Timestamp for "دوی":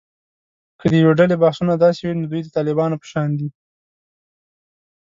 2.31-2.41